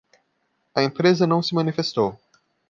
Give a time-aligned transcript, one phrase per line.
[0.73, 2.17] A empresa não se manifestou